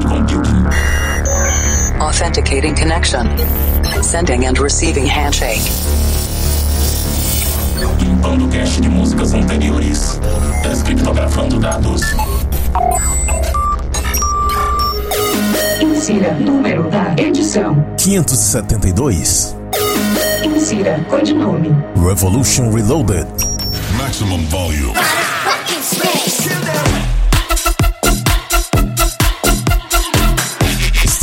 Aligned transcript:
cloud 0.00 0.28
computing. 0.28 0.66
Authenticating 2.00 2.74
connection. 2.74 3.26
Sending 4.02 4.46
and 4.46 4.58
receiving 4.58 5.06
handshake. 5.06 5.62
Limpando 8.00 8.48
cache 8.48 8.80
de 8.80 8.88
músicas 8.88 9.34
anteriores. 9.34 10.20
Descriptografando 10.62 11.58
dados. 11.58 12.02
Insira 15.80 16.34
número 16.34 16.88
da 16.90 17.14
edição. 17.16 17.84
572. 17.96 19.56
Insira 20.44 21.04
codinome. 21.08 21.70
Revolution 21.96 22.70
Reloaded. 22.70 23.26
Maximum 23.96 24.44
volume. 24.46 24.94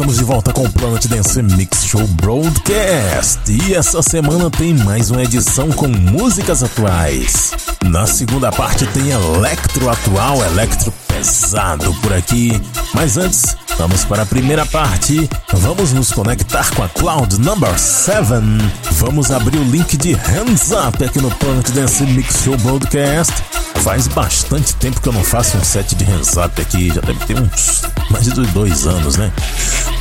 Estamos 0.05 0.19
de 0.19 0.23
volta 0.23 0.53
com 0.53 0.61
o 0.61 0.71
Planet 0.71 1.03
Dance 1.07 1.41
Mix 1.41 1.83
Show 1.83 2.05
Broadcast. 2.09 3.39
E 3.51 3.73
essa 3.73 4.03
semana 4.03 4.51
tem 4.51 4.71
mais 4.71 5.09
uma 5.09 5.23
edição 5.23 5.71
com 5.71 5.87
músicas 5.87 6.61
atuais. 6.61 7.51
Na 7.83 8.05
segunda 8.05 8.51
parte 8.51 8.85
tem 8.85 9.09
electro 9.09 9.89
atual, 9.89 10.43
electro 10.43 10.93
pesado 11.25 11.91
por 12.01 12.13
aqui. 12.13 12.61
Mas 12.93 13.17
antes, 13.17 13.57
vamos 13.79 14.05
para 14.05 14.21
a 14.21 14.25
primeira 14.25 14.63
parte. 14.67 15.27
Vamos 15.53 15.91
nos 15.91 16.11
conectar 16.11 16.69
com 16.75 16.83
a 16.83 16.89
Cloud 16.89 17.41
Number 17.41 17.77
7. 17.79 18.25
Vamos 18.91 19.31
abrir 19.31 19.57
o 19.57 19.63
link 19.63 19.97
de 19.97 20.13
Hands 20.13 20.71
Up 20.71 21.03
aqui 21.03 21.19
no 21.19 21.31
Planet 21.31 21.67
Dance 21.71 22.03
Mix 22.03 22.43
Show 22.43 22.55
Broadcast. 22.57 23.33
Faz 23.77 24.07
bastante 24.07 24.75
tempo 24.75 25.01
que 25.01 25.09
eu 25.09 25.13
não 25.13 25.23
faço 25.23 25.57
um 25.57 25.63
set 25.63 25.95
de 25.95 26.03
Hands 26.03 26.37
Up 26.37 26.61
aqui, 26.61 26.89
já 26.93 27.01
deve 27.01 27.25
ter 27.25 27.39
uns 27.39 27.81
mais 28.09 28.25
de 28.25 28.41
dois 28.47 28.85
anos, 28.85 29.17
né? 29.17 29.31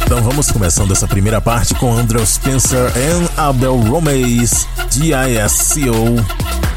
Então 0.05 0.23
vamos 0.23 0.51
começando 0.51 0.93
essa 0.93 1.09
primeira 1.09 1.41
parte 1.41 1.75
com 1.75 1.97
Andrew 1.97 2.25
Spencer 2.25 2.93
e 2.97 3.41
Abel 3.41 3.77
Romeis, 3.77 4.67
DISCO, 4.91 6.25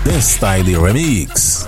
The 0.06 0.22
Style 0.22 0.78
Remix. 0.80 1.68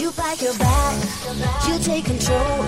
You 0.00 0.10
back 0.12 0.40
your 0.40 0.56
back, 0.56 0.96
you 1.68 1.78
take 1.78 2.06
control. 2.06 2.64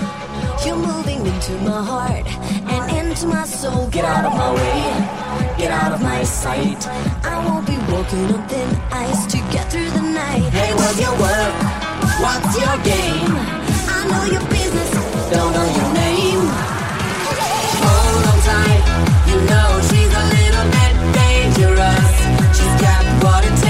You're 0.63 0.77
moving 0.77 1.25
into 1.25 1.53
my 1.61 1.83
heart 1.83 2.27
and 2.69 3.07
into 3.07 3.25
my 3.25 3.43
soul. 3.43 3.87
Get 3.89 4.05
out 4.05 4.25
of 4.25 4.33
my 4.33 4.53
way, 4.53 5.57
get 5.57 5.71
out 5.71 5.93
of 5.93 6.01
my 6.03 6.23
sight. 6.25 6.85
I 7.25 7.43
won't 7.43 7.65
be 7.65 7.75
walking 7.91 8.31
on 8.35 8.47
thin 8.47 8.69
ice 8.91 9.25
to 9.33 9.37
get 9.51 9.71
through 9.71 9.89
the 9.89 10.01
night. 10.01 10.47
Hey, 10.53 10.75
what's 10.75 11.01
your 11.01 11.15
work? 11.17 11.55
What's 12.21 12.53
your 12.53 12.77
game? 12.85 13.33
I 13.89 13.99
know 14.09 14.25
your 14.35 14.45
business, 14.53 14.91
don't 15.33 15.53
know 15.57 15.67
your 15.79 15.91
name. 16.05 16.45
Hold 17.81 18.25
on 18.29 18.39
tight, 18.45 18.83
you 19.25 19.37
know 19.49 19.69
she's 19.89 20.13
a 20.21 20.25
little 20.37 20.67
bit 20.77 20.93
dangerous. 21.17 22.15
She's 22.57 22.75
got 22.79 23.03
what 23.23 23.43
it 23.43 23.49
takes. 23.57 23.62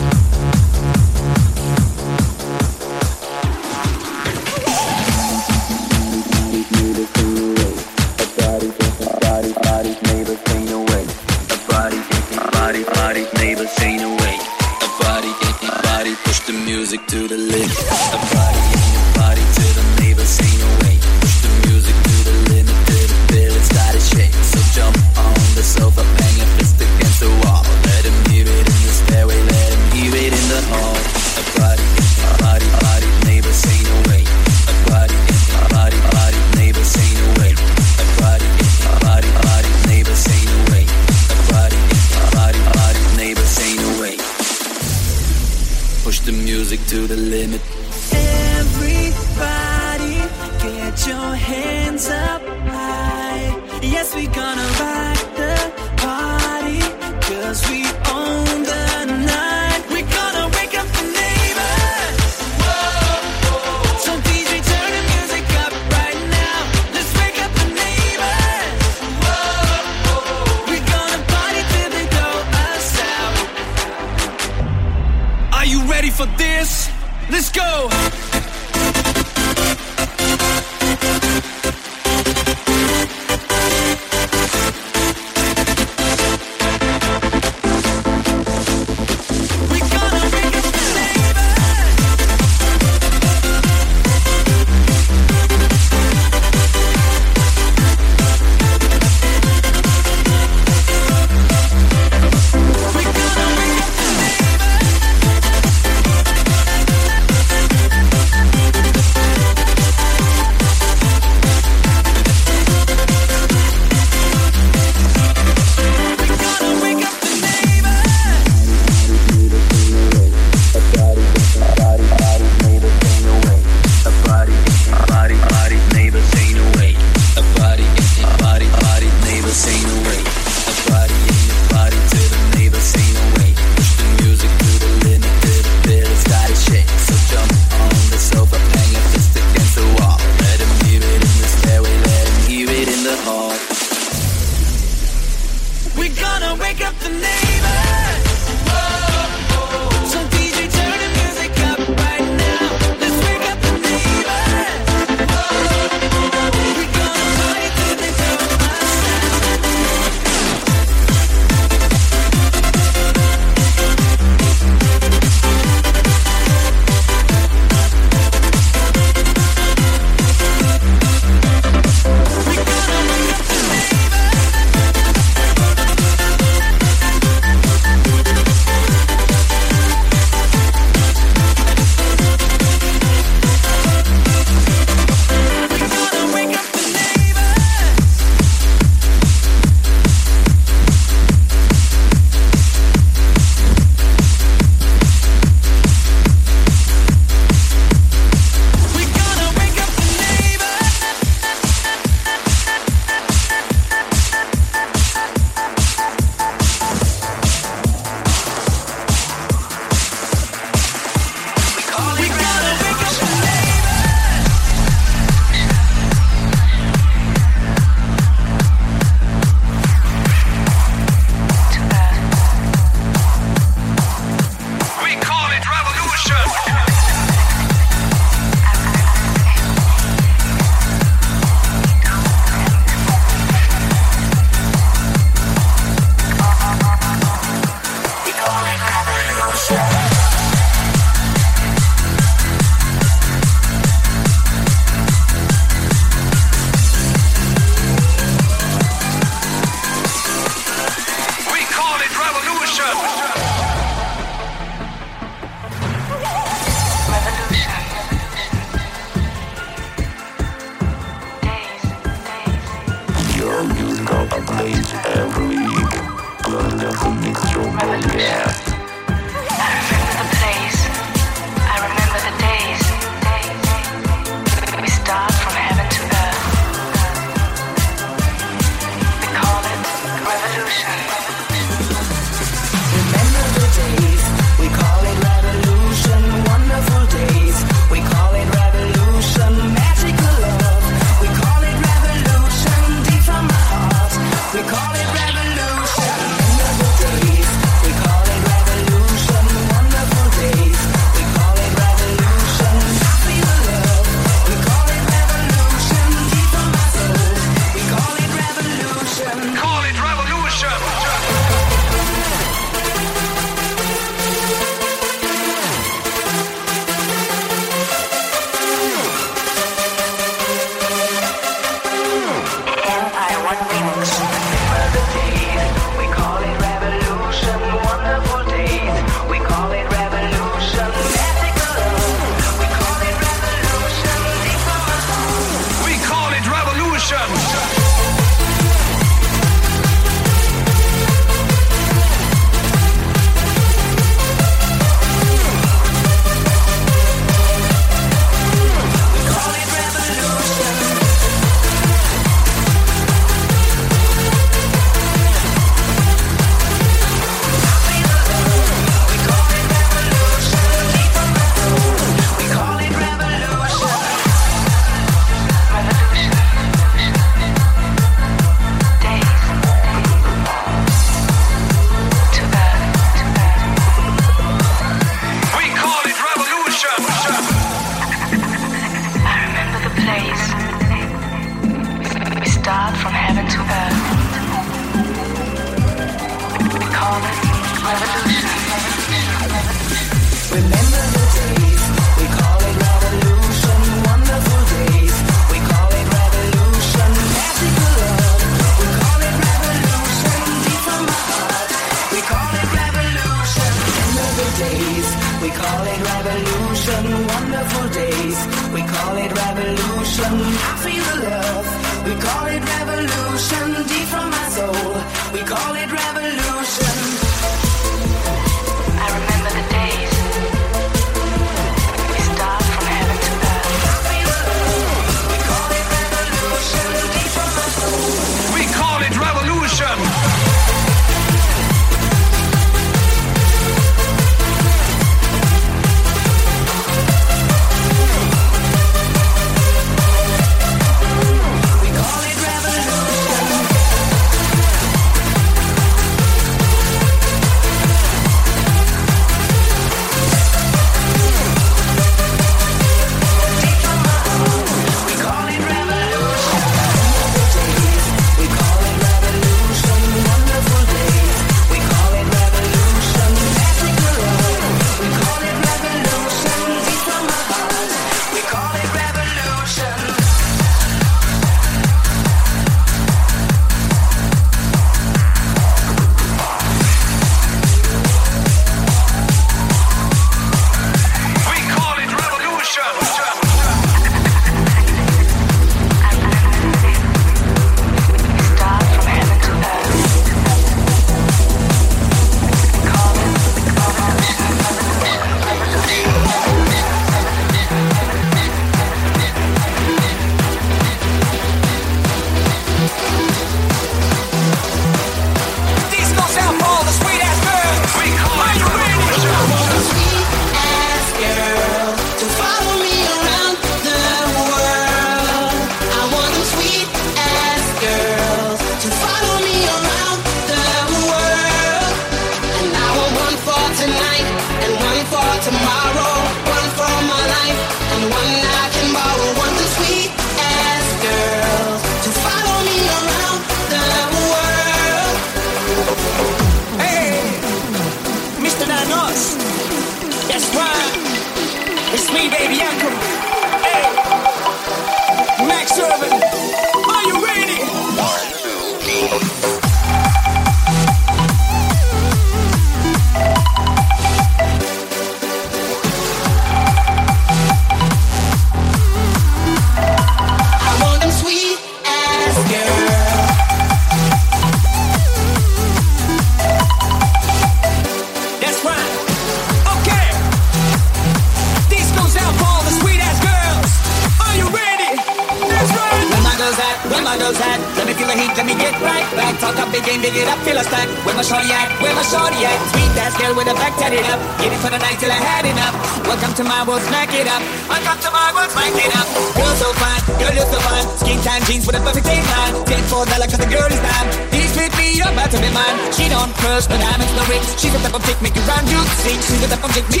Gente, 599.03 599.31
liga 599.31 599.47
da 599.47 599.57
pandemia 599.57 600.00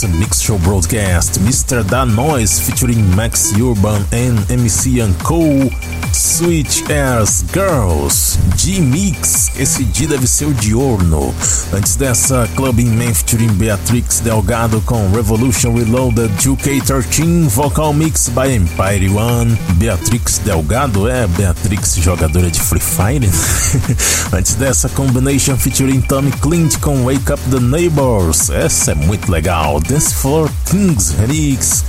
do 0.00 0.06
Planet 0.06 0.12
Dance 0.12 0.18
Mix 0.18 0.40
Show 0.40 0.58
Broadcast, 0.58 1.40
Mr. 1.40 1.88
Da 1.88 2.04
Noise 2.04 2.60
featuring 2.60 3.16
Max 3.16 3.52
Urban 3.58 4.04
and 4.12 4.38
MC 4.50 5.00
Cole, 5.22 5.70
Sweet 6.12 6.90
Airs 6.90 7.42
Girls, 7.52 8.36
G-Mix, 8.56 9.45
esse 9.58 9.84
D 9.84 10.06
deve 10.06 10.26
ser 10.26 10.46
o 10.46 10.54
Diorno. 10.54 11.34
Antes 11.72 11.96
dessa, 11.96 12.48
Clubbing 12.56 12.90
Man 12.90 13.14
featuring 13.14 13.52
Beatrix 13.54 14.20
Delgado 14.20 14.80
com 14.82 15.10
Revolution 15.10 15.74
Reloaded 15.74 16.30
2K13, 16.42 17.48
vocal 17.48 17.92
mix 17.92 18.28
by 18.28 18.54
Empire 18.54 19.08
One. 19.08 19.58
Beatrix 19.74 20.38
Delgado 20.38 21.08
é 21.08 21.26
Beatrix 21.26 21.96
jogadora 21.96 22.50
de 22.50 22.60
Free 22.60 22.80
Fire? 22.80 23.30
Antes 24.32 24.54
dessa, 24.54 24.88
Combination 24.90 25.56
featuring 25.56 26.00
Tommy 26.02 26.32
Clint 26.32 26.78
com 26.80 27.04
Wake 27.04 27.32
Up 27.32 27.42
the 27.50 27.60
Neighbors. 27.60 28.50
Essa 28.50 28.92
é 28.92 28.94
muito 28.94 29.30
legal. 29.30 29.80
Dance 29.80 30.14
Floor 30.14 30.50
Kings 30.66 31.14
Remix. 31.18 31.84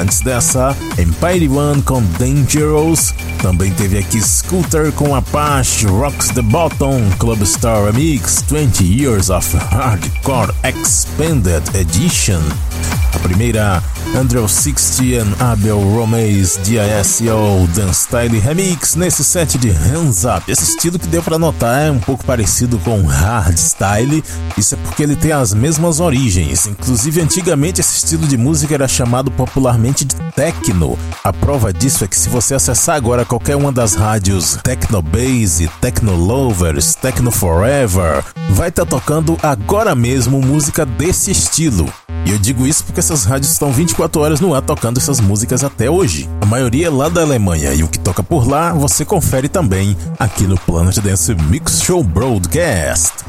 Antes 0.00 0.20
dessa, 0.20 0.76
Empire 0.98 1.48
One 1.48 1.82
com 1.82 2.02
Dangerous. 2.18 3.12
Também 3.42 3.72
teve 3.72 3.96
aqui 3.98 4.20
Scooter 4.20 4.92
com 4.92 5.14
Apache, 5.14 5.86
Rocks 5.86 6.28
the 6.28 6.42
Bottom, 6.42 7.00
Club 7.18 7.42
Star 7.44 7.86
Remix, 7.86 8.42
20 8.46 8.84
Years 8.84 9.30
of 9.30 9.56
Hardcore 9.56 10.52
Expanded 10.62 11.62
Edition. 11.74 12.40
A 13.14 13.18
primeira, 13.18 13.82
Andrew 14.14 14.48
60 14.48 15.22
and 15.22 15.52
Abel 15.52 15.78
Romez 15.78 16.58
DISO 16.64 17.68
Dance 17.74 18.02
Style 18.02 18.38
Remix 18.38 18.96
nesse 18.96 19.22
set 19.22 19.56
de 19.56 19.70
Hands 19.70 20.24
Up. 20.24 20.50
Esse 20.50 20.64
estilo 20.64 20.98
que 20.98 21.06
deu 21.06 21.22
para 21.22 21.38
notar 21.38 21.86
é 21.86 21.90
um 21.90 22.00
pouco 22.00 22.24
parecido 22.24 22.78
com 22.80 23.02
Hardstyle, 23.02 24.22
isso 24.58 24.74
é 24.74 24.78
porque 24.78 25.04
ele 25.04 25.14
tem 25.14 25.32
as 25.32 25.54
mesmas 25.54 26.00
origens. 26.00 26.66
Inclusive, 26.66 27.20
antigamente 27.20 27.80
esse 27.80 27.98
estilo 27.98 28.26
de 28.26 28.36
música 28.36 28.74
era 28.74 28.88
chamado 28.88 29.30
popularmente 29.30 30.04
de 30.04 30.16
Techno. 30.34 30.98
A 31.22 31.32
prova 31.32 31.72
disso 31.72 32.04
é 32.04 32.08
que 32.08 32.18
se 32.18 32.28
você 32.28 32.54
acessar 32.54 32.96
agora 32.96 33.24
qualquer 33.24 33.56
uma 33.56 33.70
das 33.70 33.94
rádios 33.94 34.58
Techno 34.62 35.00
Base, 35.00 35.70
Techno 35.80 36.16
Lovers, 36.16 36.94
Techno 36.94 37.30
Forever, 37.30 38.24
vai 38.50 38.68
estar 38.68 38.84
tá 38.84 38.90
tocando 38.90 39.38
agora 39.42 39.94
mesmo 39.94 40.40
música 40.40 40.84
desse 40.84 41.30
estilo. 41.30 41.90
E 42.26 42.30
eu 42.30 42.38
digo 42.38 42.66
isso 42.66 42.84
porque 42.84 43.00
essas 43.00 43.24
rádios 43.24 43.52
estão 43.52 43.72
24 43.72 44.20
horas 44.20 44.40
no 44.40 44.54
ar 44.54 44.62
tocando 44.62 44.98
essas 44.98 45.20
músicas 45.20 45.64
até 45.64 45.90
hoje. 45.90 46.28
A 46.40 46.46
maioria 46.46 46.86
é 46.86 46.90
lá 46.90 47.08
da 47.08 47.22
Alemanha 47.22 47.72
e 47.74 47.82
o 47.82 47.88
que 47.88 47.98
toca 47.98 48.22
por 48.22 48.46
lá 48.46 48.72
você 48.72 49.04
confere 49.04 49.48
também 49.48 49.96
aqui 50.18 50.44
no 50.44 50.58
Planet 50.58 50.98
Dance 50.98 51.34
Mix 51.34 51.82
Show 51.82 52.04
Broadcast. 52.04 53.24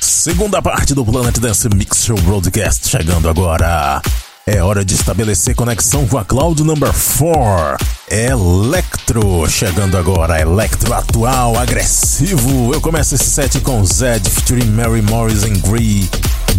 Segunda 0.00 0.60
parte 0.60 0.92
do 0.92 1.04
Planet 1.04 1.38
Dance 1.38 1.68
Mix 1.68 2.04
Show 2.04 2.20
Broadcast 2.22 2.88
chegando 2.88 3.28
agora. 3.28 4.02
É 4.44 4.62
hora 4.62 4.84
de 4.84 4.94
estabelecer 4.94 5.54
conexão 5.54 6.06
com 6.06 6.18
a 6.18 6.24
Cloud 6.24 6.64
Number 6.64 6.90
4. 6.92 7.95
Electro, 8.08 9.48
chegando 9.48 9.98
agora, 9.98 10.40
Electro 10.40 10.94
atual, 10.94 11.58
agressivo. 11.58 12.72
Eu 12.72 12.80
começo 12.80 13.16
esse 13.16 13.24
set 13.24 13.58
com 13.60 13.84
Zed 13.84 14.30
featuring 14.30 14.70
Mary 14.70 15.02
Morris 15.02 15.42
and 15.42 15.58
Gree, 15.68 16.08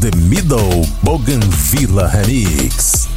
The 0.01 0.13
Middle 0.17 0.85
Bougainville 1.01 2.05
Remix. 2.05 3.07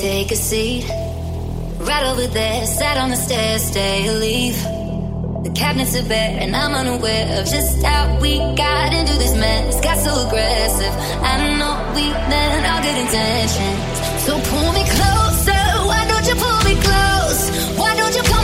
Take 0.00 0.32
a 0.32 0.36
seat 0.36 0.86
right 1.80 2.06
over 2.06 2.26
there, 2.28 2.66
sat 2.66 2.96
on 2.96 3.10
the 3.10 3.16
stairs, 3.16 3.60
stay 3.60 4.08
or 4.08 4.18
leave. 4.18 4.81
The 5.42 5.50
cabinets 5.50 5.96
are 5.96 6.06
bare, 6.08 6.38
and 6.38 6.54
I'm 6.54 6.72
unaware 6.72 7.40
of 7.40 7.46
just 7.46 7.82
how 7.82 8.16
we 8.20 8.38
got 8.54 8.94
into 8.94 9.14
this 9.18 9.34
mess. 9.34 9.80
Got 9.80 9.98
so 9.98 10.28
aggressive. 10.28 10.94
I 11.18 11.58
know 11.58 11.74
we 11.98 12.14
meant 12.30 12.62
all 12.70 12.78
good 12.78 12.94
intentions. 12.94 13.78
So 14.22 14.38
pull 14.38 14.70
me 14.70 14.84
closer. 14.86 15.62
Why 15.90 16.06
don't 16.06 16.26
you 16.30 16.36
pull 16.38 16.60
me 16.62 16.74
close? 16.78 17.40
Why 17.76 17.90
don't 17.96 18.14
you 18.14 18.22
come 18.22 18.41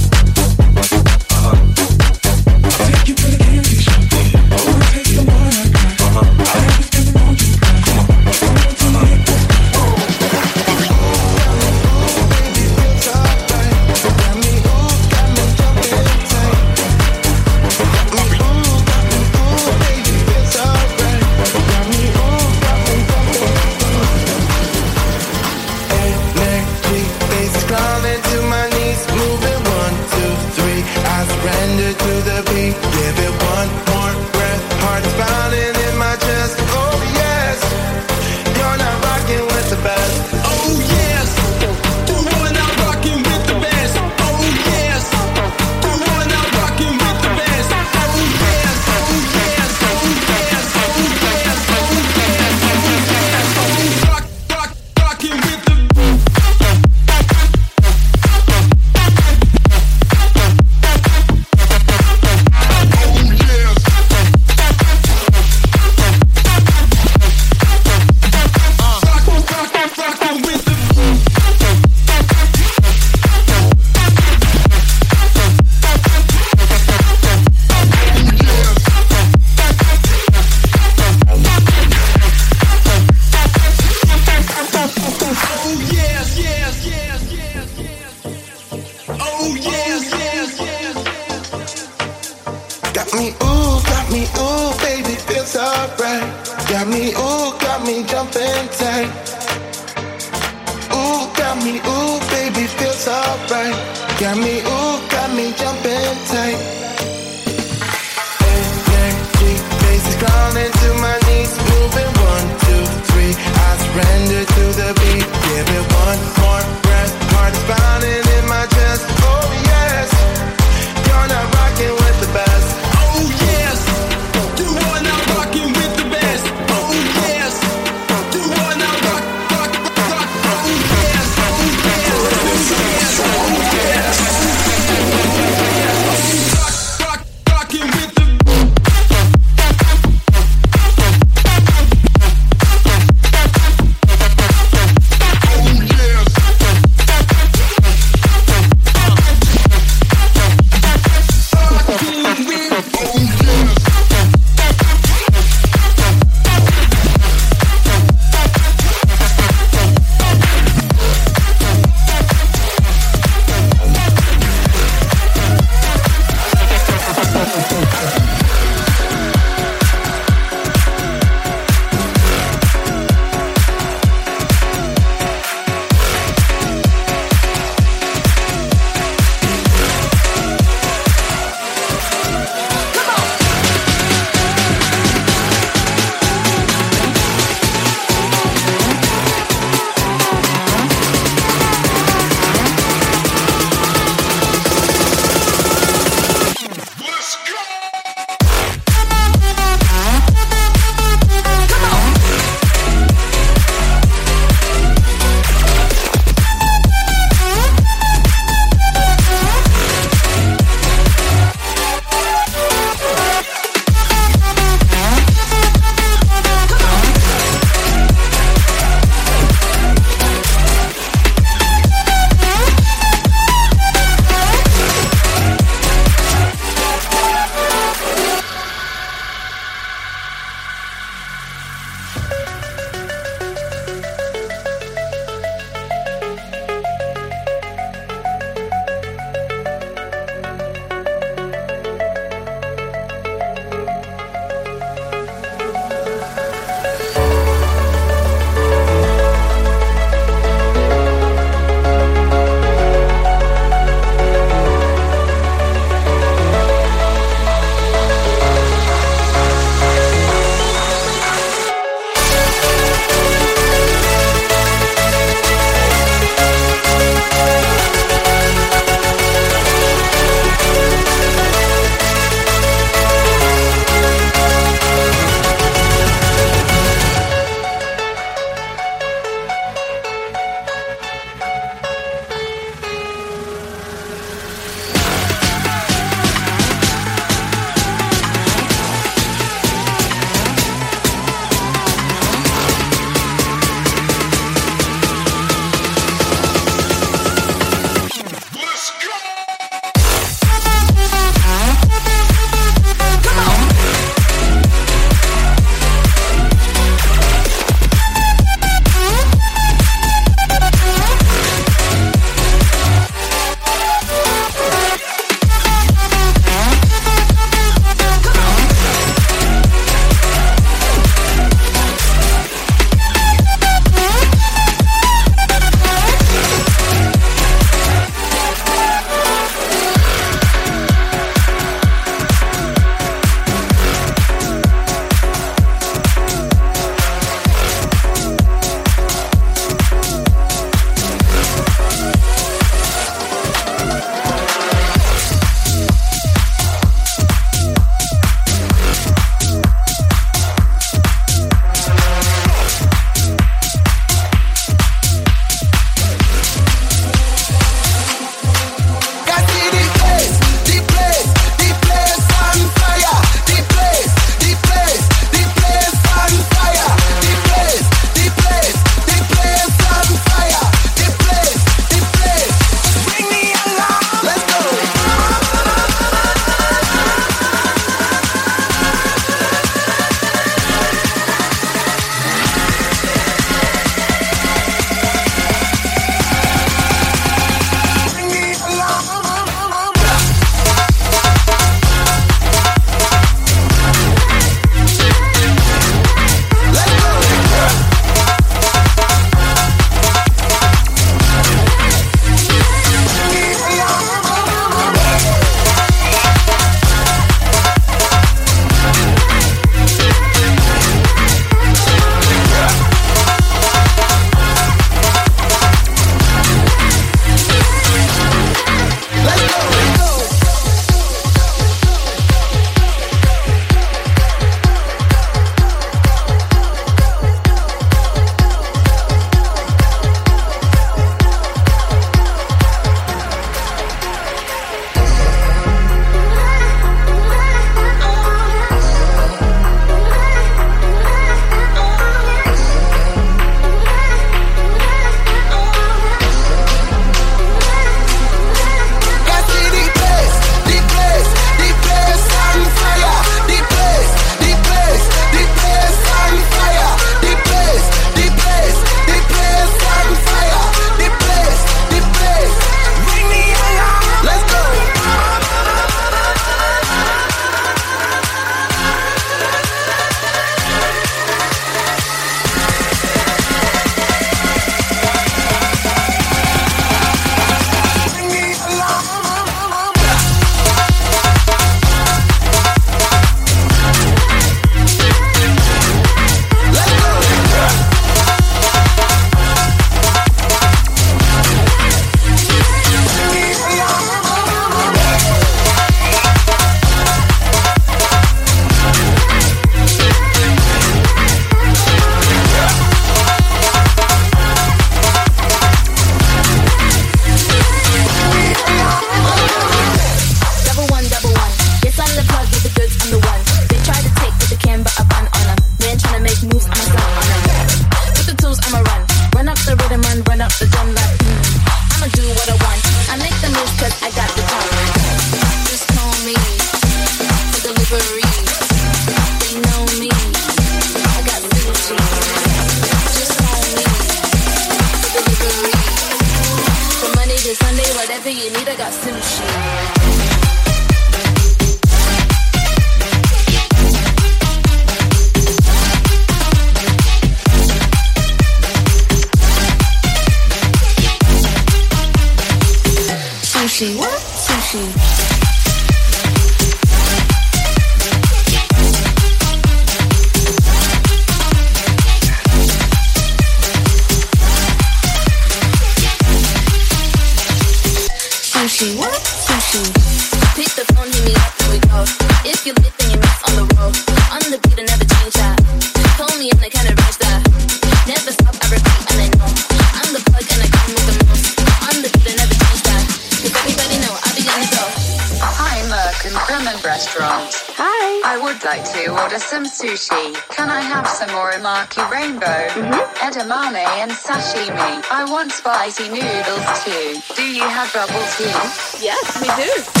Yaki 591.81 592.11
Rainbow, 592.11 592.45
mm-hmm. 592.45 593.25
edamame 593.25 593.83
and 594.01 594.11
sashimi. 594.11 595.03
I 595.09 595.25
want 595.31 595.51
spicy 595.51 596.09
noodles 596.09 596.83
too. 596.83 597.33
Do 597.35 597.43
you 597.43 597.63
have 597.63 597.91
bubble 597.91 598.21
tea? 598.37 599.03
Yes, 599.03 599.41
we 599.41 599.47
do. 599.57 600.00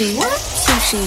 sushi. 0.00 0.16
What? 0.16 0.40
Sushi. 0.64 1.02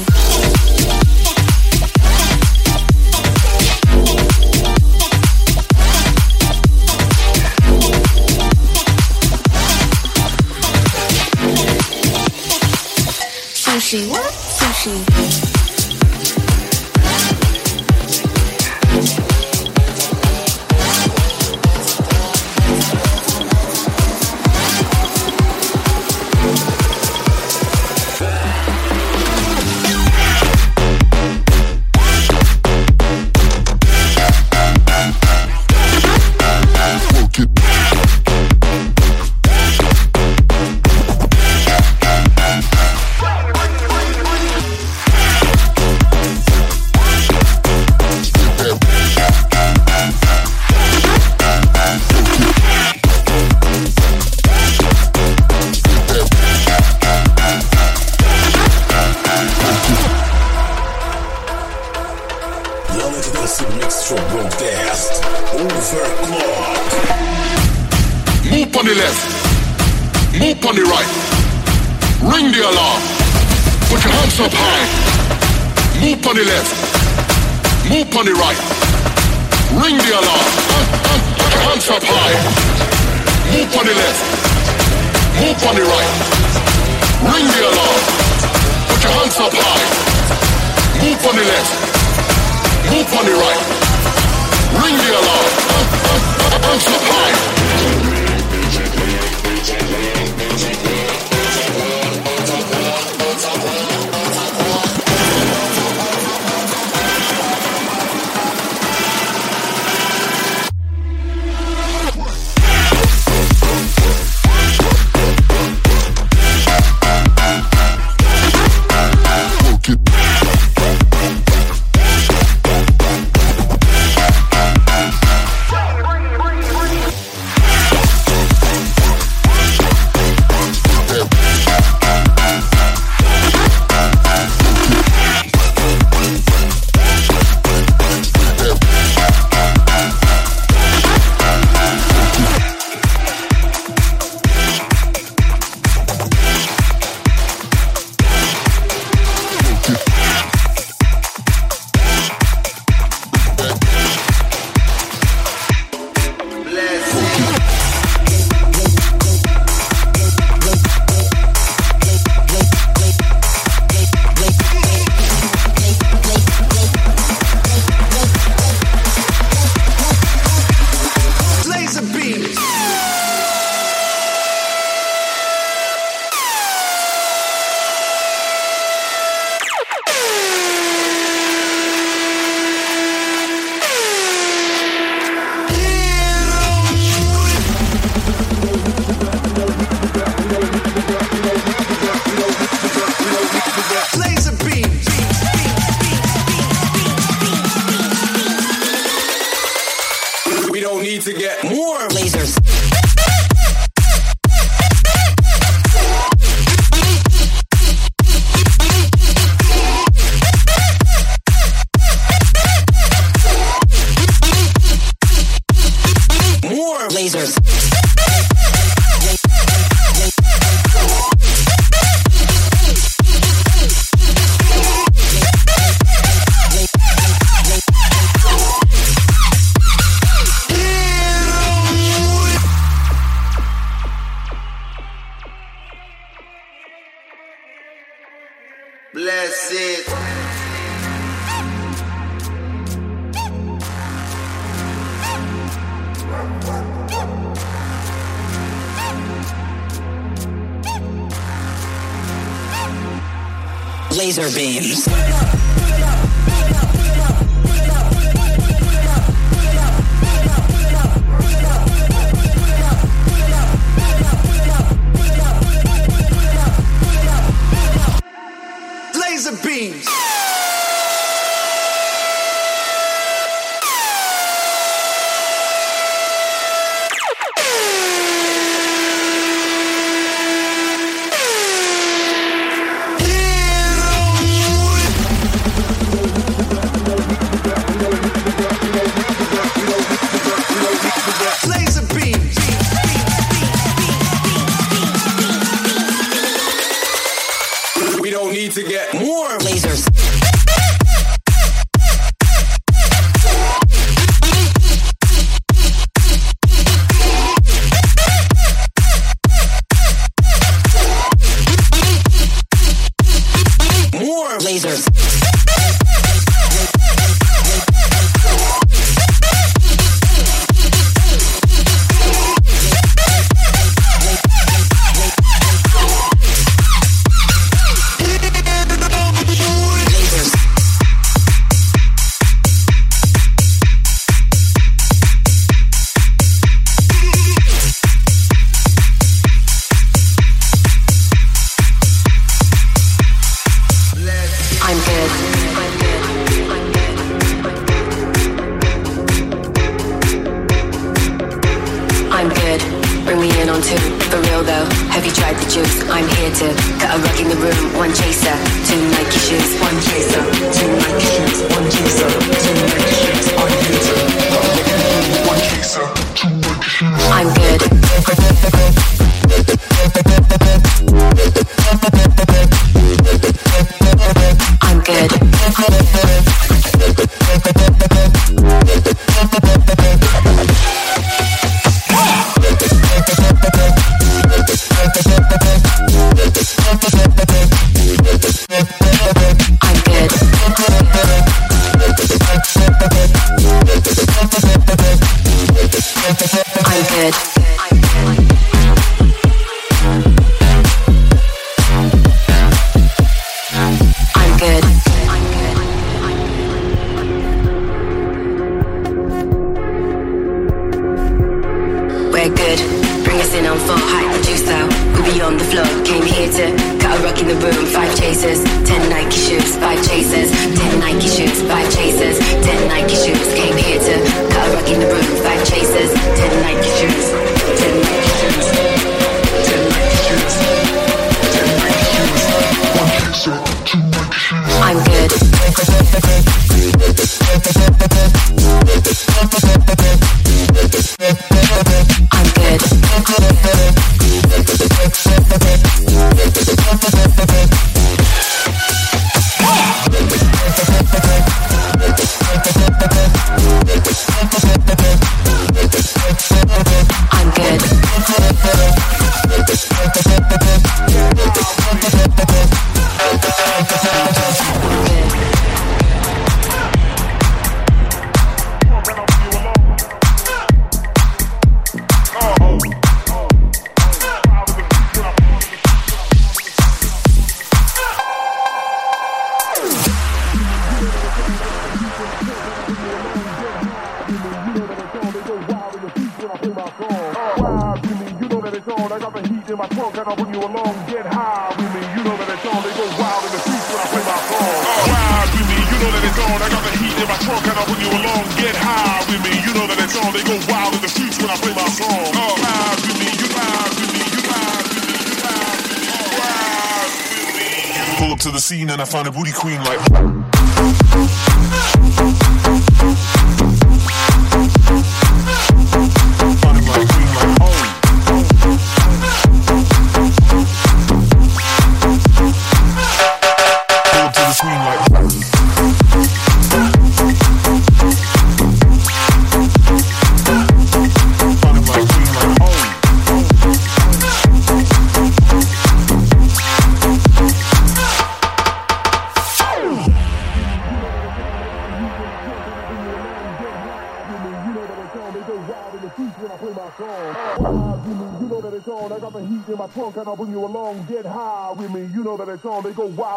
Sushi. 13.55 14.09
What? 14.09 14.22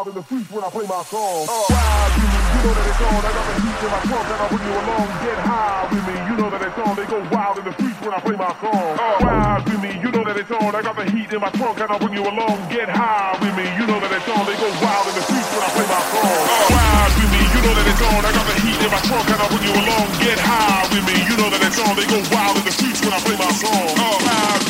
Wild 0.06 0.14
in 0.14 0.14
the 0.14 0.26
streets 0.26 0.50
when 0.50 0.62
I 0.62 0.70
play 0.70 0.86
my 0.86 1.02
song. 1.02 1.46
Uh, 1.50 1.66
ride 1.66 2.14
with 2.14 2.30
me, 2.30 2.40
you 2.46 2.60
know 2.62 2.74
that 2.74 2.86
it's 2.86 3.02
on. 3.02 3.22
I 3.26 3.30
got 3.34 3.44
the 3.46 3.54
heat 3.58 3.78
in 3.82 3.90
my 3.90 4.00
trunk 4.06 4.26
and 4.30 4.38
I'll 4.38 4.50
bring 4.50 4.66
you 4.66 4.74
along. 4.78 5.06
Get 5.26 5.38
high 5.42 5.82
with 5.90 6.04
me, 6.06 6.16
you 6.30 6.34
know 6.36 6.50
that 6.50 6.62
it's 6.62 6.78
on. 6.78 6.92
They 6.94 7.06
go 7.06 7.18
wild 7.34 7.56
in 7.58 7.64
the 7.66 7.74
streets 7.74 8.00
when 8.06 8.14
I 8.14 8.20
play 8.22 8.36
my 8.36 8.52
song. 8.62 8.86
Uh, 8.96 9.26
ride 9.26 9.62
with 9.66 9.80
me, 9.82 9.92
you 9.98 10.10
know 10.14 10.22
that 10.22 10.36
it's 10.36 10.52
on. 10.52 10.70
I 10.74 10.80
got 10.82 10.94
the 10.96 11.06
heat 11.10 11.30
in 11.32 11.40
my 11.40 11.50
trunk 11.58 11.76
and 11.82 11.90
I'll 11.90 11.98
bring 11.98 12.14
you 12.14 12.22
along. 12.22 12.56
Get 12.70 12.88
high 12.88 13.34
with 13.42 13.54
me, 13.58 13.66
you 13.66 13.84
know 13.86 13.98
that 13.98 14.12
it's 14.14 14.28
on. 14.30 14.42
They 14.46 14.56
go 14.62 14.68
wild 14.78 15.06
in 15.10 15.14
the 15.16 15.24
streets 15.26 15.50
when 15.50 15.62
I 15.66 15.70
play 15.74 15.88
my 15.90 16.02
song. 16.14 16.38
Uh, 16.46 16.76
ride 16.76 17.12
with 17.18 17.30
me, 17.34 17.42
you 17.42 17.60
know 17.66 17.74
that 17.74 17.86
it's 17.90 18.02
on. 18.06 18.20
I 18.22 18.30
got 18.30 18.46
the 18.46 18.56
heat 18.62 18.78
in 18.86 18.90
my 18.94 19.02
trunk 19.10 19.26
and 19.26 19.38
I'll 19.42 19.50
bring 19.50 19.64
you 19.66 19.74
along. 19.74 20.06
Get 20.22 20.38
high 20.38 20.86
with 20.92 21.04
me, 21.06 21.16
you 21.26 21.34
know 21.34 21.48
that 21.50 21.62
it's 21.66 21.78
on. 21.82 21.92
They 21.98 22.06
go 22.06 22.18
wild 22.30 22.54
in 22.54 22.64
the 22.66 22.74
streets 22.74 23.00
when 23.02 23.10
I 23.10 23.20
play 23.26 23.36
my 23.38 23.50
song. 23.58 23.86
Ride 23.98 24.65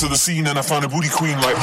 to 0.00 0.08
the 0.08 0.16
scene 0.16 0.46
and 0.46 0.58
I 0.58 0.62
find 0.62 0.82
a 0.82 0.88
booty 0.88 1.10
queen 1.10 1.36
like. 1.42 1.58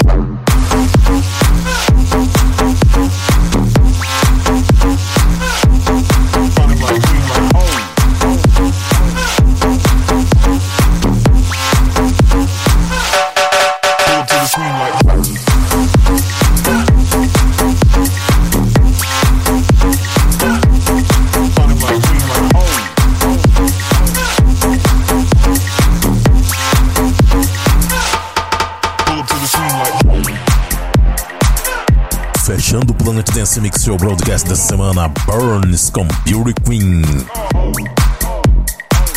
Planet 33.48 33.58
Dance 33.58 33.62
Mix 33.62 33.84
Show 33.84 33.96
Broadcast 33.98 34.48
dessa 34.48 34.68
semana, 34.68 35.08
Burns 35.26 35.90
com 35.90 36.06
Beauty 36.26 36.54
Queen. 36.66 37.02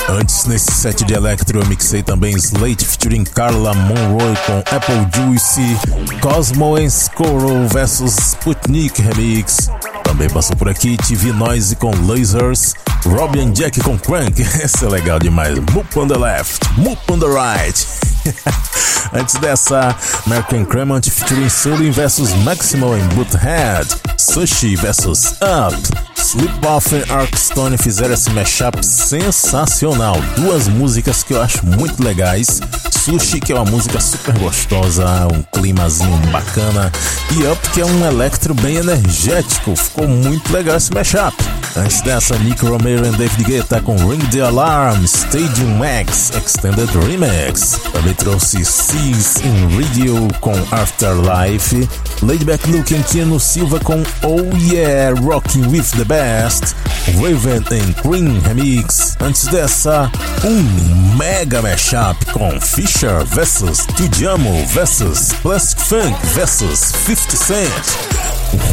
Antes, 0.08 0.46
nesse 0.46 0.70
set 0.70 1.04
de 1.04 1.14
Electro, 1.14 1.60
eu 1.60 1.66
mixei 1.66 2.00
também 2.02 2.36
Slate 2.36 2.84
featuring 2.84 3.24
Carla 3.24 3.74
Monroe 3.74 4.36
com 4.46 4.58
Apple 4.58 5.08
Juice, 5.14 5.76
Cosmo 6.20 6.76
and 6.76 6.90
Scoro 6.90 7.66
vs 7.68 8.16
Sputnik 8.18 9.02
Remix. 9.02 9.68
Também 10.04 10.30
passou 10.30 10.54
por 10.56 10.68
aqui 10.68 10.96
TV 10.96 11.32
Noise 11.32 11.74
com 11.74 11.90
Lasers, 12.06 12.74
Robbie 13.04 13.50
Jack 13.50 13.80
com 13.80 13.98
Crank, 13.98 14.40
esse 14.62 14.84
é 14.84 14.88
legal 14.88 15.18
demais. 15.18 15.58
Move 15.58 15.88
on 15.96 16.06
the 16.06 16.16
left, 16.16 16.60
move 16.78 16.98
on 17.10 17.18
the 17.18 17.26
right. 17.26 17.99
Antes 19.12 19.34
dessa, 19.36 19.96
American 20.26 20.64
Cremant 20.64 21.08
featuring 21.08 21.48
Sully 21.48 21.90
vs 21.90 22.34
Maximo 22.44 22.96
em 22.96 23.02
Boothead, 23.14 23.88
Sushi 24.16 24.76
vs 24.76 25.36
Up, 25.42 25.76
Sleep 26.16 26.66
Off 26.66 26.94
e 26.94 27.12
Arkstone 27.12 27.76
fizeram 27.76 28.14
esse 28.14 28.30
mashup 28.30 28.84
sensacional. 28.84 30.16
Duas 30.36 30.68
músicas 30.68 31.22
que 31.22 31.34
eu 31.34 31.42
acho 31.42 31.64
muito 31.66 32.02
legais. 32.02 32.60
Sushi, 33.00 33.40
que 33.40 33.50
é 33.50 33.54
uma 33.54 33.64
música 33.64 33.98
super 33.98 34.38
gostosa, 34.38 35.06
um 35.32 35.42
climazinho 35.58 36.18
bacana, 36.30 36.92
e 37.32 37.46
Up, 37.46 37.70
que 37.70 37.80
é 37.80 37.86
um 37.86 38.06
electro 38.06 38.52
bem 38.52 38.76
energético. 38.76 39.74
Ficou 39.74 40.06
muito 40.06 40.52
legal 40.52 40.76
esse 40.76 40.92
mashup. 40.92 41.34
Antes 41.76 42.02
dessa, 42.02 42.36
Nick 42.38 42.64
Romero 42.64 43.06
e 43.06 43.10
David 43.12 43.44
Guetta 43.44 43.80
com 43.80 43.96
Ring 43.96 44.18
the 44.30 44.40
Alarm, 44.40 45.02
Stadium 45.04 45.78
Max 45.78 46.30
Extended 46.36 46.90
Remix. 47.06 47.80
Também 47.92 48.12
trouxe 48.12 48.64
Seas 48.64 49.36
in 49.36 49.78
Radio 49.78 50.28
com 50.40 50.52
Afterlife, 50.70 51.88
Laidback 52.22 52.68
e 52.68 53.02
Keanu 53.04 53.40
Silva 53.40 53.80
com 53.80 54.02
Oh 54.22 54.56
Yeah, 54.58 55.18
Rocking 55.20 55.68
with 55.68 55.84
the 55.96 56.04
Best, 56.04 56.74
Raven 57.22 57.64
and 57.70 57.94
Green 58.02 58.40
Remix. 58.40 59.16
Antes 59.20 59.46
dessa, 59.46 60.10
um 60.44 61.16
mega 61.16 61.62
mashup 61.62 62.26
com 62.32 62.60
Fisher 62.90 63.24
vs 63.24 63.86
Tujamo 63.86 64.64
vs 64.66 65.32
Plastic 65.42 65.78
Funk 65.78 66.16
vs 66.34 66.92
50 67.06 67.36
Cent. 67.36 67.86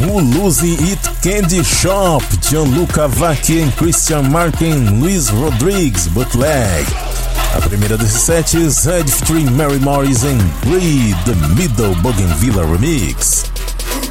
Who 0.01 0.19
Losing 0.19 0.75
It 0.79 0.99
Candy 1.21 1.63
Shop, 1.63 2.23
Gianluca 2.41 3.07
Vacchi 3.07 3.59
e 3.59 3.71
Christian 3.75 4.27
Martin, 4.31 4.99
Luiz 4.99 5.29
Rodrigues, 5.29 6.07
Bootleg. 6.07 6.87
A 7.55 7.61
primeira 7.61 7.95
desses 7.95 8.23
sets, 8.23 8.85
Red 8.85 9.07
featuring 9.07 9.51
Mary 9.51 9.79
Morris 9.79 10.23
em 10.23 10.37
Bree, 10.65 11.13
The 11.25 11.35
Middle 11.55 11.93
Bougainvillea 12.01 12.65
Remix. 12.65 13.56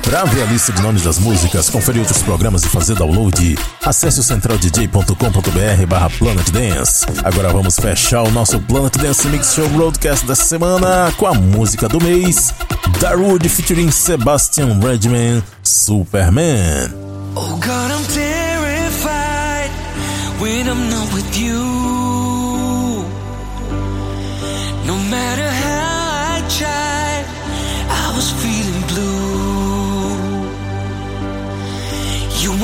Para 0.06 0.24
ver 0.24 0.44
a 0.44 0.46
lista 0.46 0.72
de 0.72 0.80
nomes 0.80 1.02
das 1.02 1.18
músicas, 1.18 1.68
conferir 1.68 2.00
outros 2.00 2.22
programas 2.22 2.62
e 2.64 2.68
fazer 2.68 2.94
download, 2.94 3.58
acesse 3.84 4.20
o 4.20 4.22
centraldj.com.br 4.22 5.86
barra 5.88 6.08
Planet 6.10 6.48
Dance. 6.50 7.04
Agora 7.24 7.52
vamos 7.52 7.74
fechar 7.74 8.22
o 8.22 8.30
nosso 8.30 8.60
Planet 8.60 8.96
Dance 8.96 9.26
Mix 9.26 9.52
Show 9.52 9.68
Broadcast 9.70 10.24
dessa 10.24 10.44
semana 10.44 11.12
com 11.16 11.26
a 11.26 11.34
música 11.34 11.88
do 11.88 12.00
mês, 12.00 12.54
Darude 13.00 13.48
featuring 13.48 13.90
Sebastian 13.90 14.78
Redman, 14.80 15.42
Superman. 15.64 16.94
Oh 17.34 17.56
God, 17.56 17.90
I'm 17.90 18.04
terrified 18.14 19.70
when 20.40 20.68
I'm 20.68 20.88
not 20.88 21.12
with 21.12 21.36
you. 21.36 22.05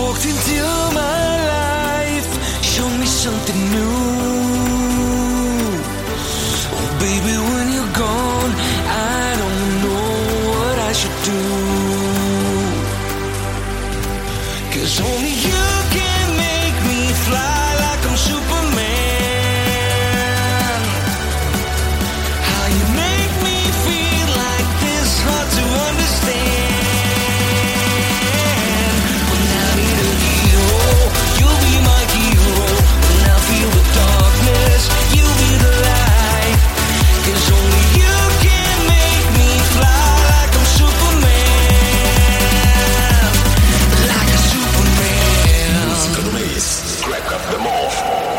Walked 0.02 0.26
into 0.26 0.62
my 1.00 1.28
life, 1.56 2.30
showed 2.72 2.96
me 3.00 3.06
something 3.06 3.60
new. 3.74 3.94
Oh, 6.78 6.88
baby, 7.04 7.34
when 7.50 7.66
you're 7.74 7.92
gone, 8.02 8.31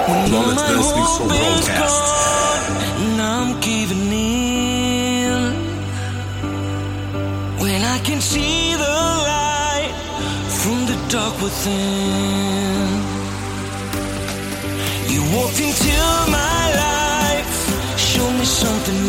When 0.06 0.56
my 0.56 0.68
Dance 0.68 0.92
Mix 0.96 1.10
Show 1.16 1.28
hope 1.28 1.32
is 1.32 1.68
gone 1.80 2.64
and 3.04 3.22
I'm 3.22 3.60
giving 3.62 4.12
in. 4.12 5.54
When 7.64 7.82
I 7.96 8.00
can 8.00 8.20
see 8.20 8.76
the 8.76 8.98
light 9.30 9.94
from 10.60 10.86
the 10.90 10.98
dark 11.08 11.36
within. 11.42 12.90
You 15.14 15.22
walked 15.36 15.60
into 15.68 15.96
my 16.40 16.64
life, 16.84 17.98
show 17.98 18.30
me 18.40 18.46
something 18.46 19.03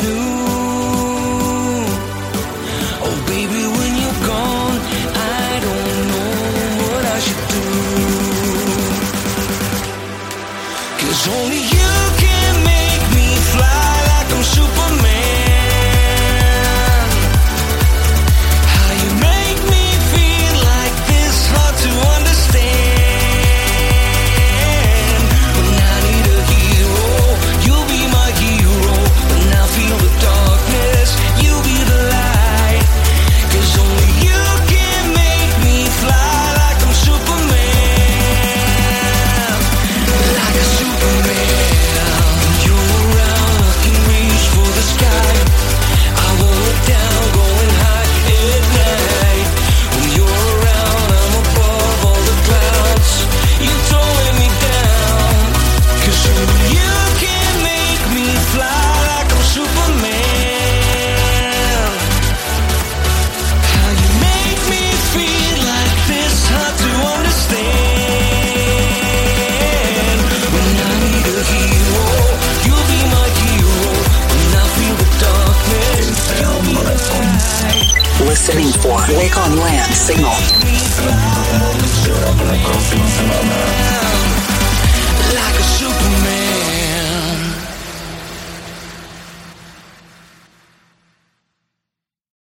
Wake 78.85 79.39
on 79.39 79.57
Land 79.57 79.95
Signal. 79.95 80.31